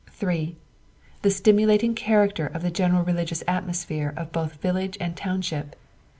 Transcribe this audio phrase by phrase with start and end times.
[0.09, 0.55] "3.
[1.21, 5.75] The stimulating character of the general religious atmosphere of both the village and township.